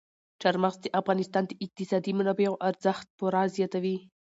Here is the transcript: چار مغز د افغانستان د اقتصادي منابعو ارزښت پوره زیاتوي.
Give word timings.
چار 0.41 0.55
مغز 0.63 0.77
د 0.81 0.87
افغانستان 1.01 1.43
د 1.47 1.51
اقتصادي 1.65 2.11
منابعو 2.19 2.61
ارزښت 2.69 3.07
پوره 3.17 3.41
زیاتوي. 3.55 3.97